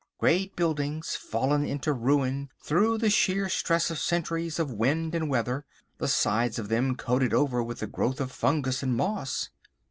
[0.17, 5.63] Great buildings fallen into ruin through the sheer stress of centuries of wind and weather,
[5.99, 9.51] the sides of them coated over with a growth of fungus and moss!